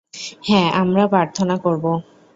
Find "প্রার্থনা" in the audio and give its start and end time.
1.07-1.55